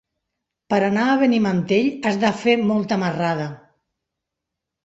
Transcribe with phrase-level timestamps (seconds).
[0.73, 3.47] Per anar a Benimantell has de fer molta marrada.